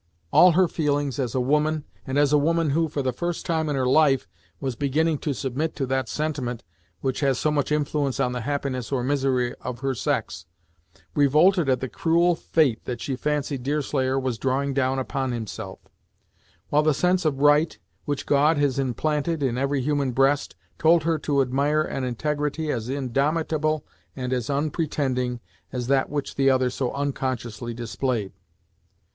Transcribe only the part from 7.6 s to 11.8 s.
influence on the happiness or misery of her sex, revolted